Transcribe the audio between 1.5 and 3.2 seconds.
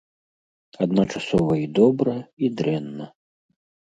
і добра, і дрэнна.